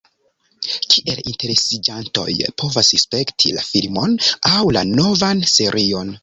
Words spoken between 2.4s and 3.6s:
povas spekti